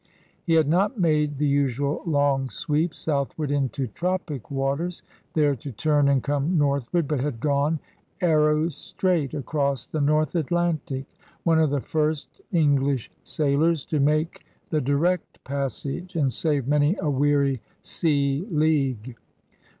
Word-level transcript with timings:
He 0.43 0.53
had 0.55 0.67
not 0.67 0.99
made 0.99 1.37
the 1.37 1.45
usual 1.45 2.01
long 2.07 2.49
sweep 2.49 2.95
southward 2.95 3.51
into 3.51 3.85
tropic 3.85 4.49
waters, 4.49 5.03
there 5.35 5.55
to 5.57 5.71
turn 5.71 6.07
and 6.07 6.23
come 6.23 6.57
northward, 6.57 7.07
but 7.07 7.19
had 7.19 7.39
gone, 7.39 7.79
arrow 8.19 8.67
straight, 8.69 9.35
across 9.35 9.85
the 9.85 10.01
north 10.01 10.33
Atlantic— 10.33 11.05
one 11.43 11.59
of 11.59 11.69
the 11.69 11.81
first 11.81 12.41
Eng 12.51 12.77
lish 12.77 13.11
sailors 13.23 13.85
to 13.85 13.99
make 13.99 14.43
the 14.71 14.81
direct 14.81 15.37
passage 15.43 16.15
and 16.15 16.33
save 16.33 16.67
many 16.67 16.97
a 16.99 17.11
weary 17.11 17.61
sea 17.83 18.47
league. 18.49 19.15